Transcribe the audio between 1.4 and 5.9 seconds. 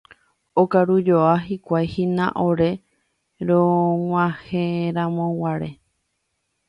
hikuái hína ore rog̃uahẽramoguare.